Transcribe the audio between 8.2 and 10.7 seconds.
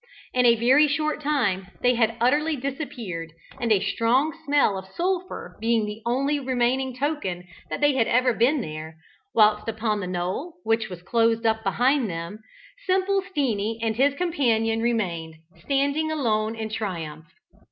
been there, whilst upon the knoll,